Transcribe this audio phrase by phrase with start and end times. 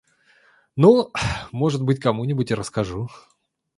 [0.75, 1.11] Ну,
[1.51, 3.07] может быть кому-нибудь и расскажу.